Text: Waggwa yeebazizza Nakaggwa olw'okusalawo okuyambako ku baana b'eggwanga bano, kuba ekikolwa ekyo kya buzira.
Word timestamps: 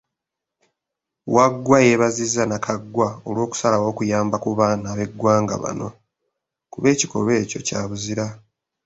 Waggwa 1.35 1.77
yeebazizza 1.85 2.43
Nakaggwa 2.47 3.07
olw'okusalawo 3.27 3.85
okuyambako 3.91 4.47
ku 4.51 4.55
baana 4.59 4.89
b'eggwanga 4.97 5.55
bano, 5.63 5.87
kuba 6.71 6.87
ekikolwa 6.93 7.33
ekyo 7.41 7.59
kya 7.67 7.81
buzira. 7.89 8.25